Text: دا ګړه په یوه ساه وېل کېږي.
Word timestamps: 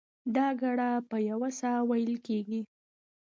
دا 0.35 0.47
ګړه 0.61 0.89
په 1.09 1.17
یوه 1.29 1.49
ساه 1.59 1.81
وېل 1.89 2.11
کېږي. 2.27 2.61